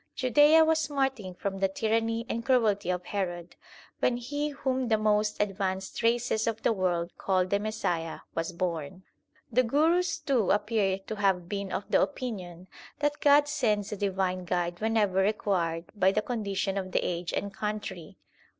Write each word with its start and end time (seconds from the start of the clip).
Judaea 0.15 0.65
was 0.65 0.79
smarting 0.79 1.35
from 1.35 1.59
the 1.59 1.67
tyranny 1.67 2.25
and 2.27 2.43
cruelty 2.43 2.89
of 2.89 3.05
Herod 3.05 3.55
when 3.99 4.17
he 4.17 4.49
whom 4.49 4.87
the 4.87 4.97
most 4.97 5.39
advanced 5.39 6.01
races 6.01 6.47
of 6.47 6.63
the 6.63 6.73
world 6.73 7.15
call 7.19 7.45
the 7.45 7.59
Messiah 7.59 8.21
was 8.33 8.51
born. 8.51 9.03
The 9.51 9.61
Gurus 9.61 10.17
too 10.17 10.49
appear 10.49 10.97
to 11.05 11.17
have 11.17 11.47
been 11.47 11.71
of 11.71 11.85
the 11.87 12.01
opinion 12.01 12.67
that 12.97 13.21
God 13.21 13.47
sends 13.47 13.91
a 13.91 13.95
divine 13.95 14.43
guide 14.45 14.79
whenever 14.81 15.19
required 15.21 15.85
by 15.93 16.11
the 16.11 16.23
con 16.23 16.43
dition 16.43 16.79
of 16.79 16.93
the 16.93 17.05
age 17.05 17.31
and 17.31 17.53
country. 17.53 18.17